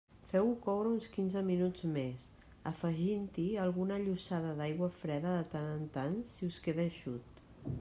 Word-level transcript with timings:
Feu-ho 0.29 0.53
coure 0.61 0.91
uns 0.93 1.09
quinze 1.17 1.43
minuts 1.49 1.83
més, 1.97 2.23
afegint-hi 2.71 3.45
alguna 3.67 4.01
llossada 4.07 4.57
d'aigua 4.63 4.91
freda 5.05 5.37
de 5.39 5.45
tant 5.55 5.71
en 5.77 5.87
tant 5.99 6.19
si 6.35 6.51
us 6.53 6.61
queda 6.69 6.91
eixut. 6.91 7.43